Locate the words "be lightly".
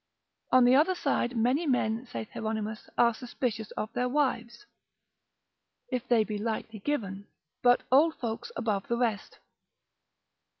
6.23-6.79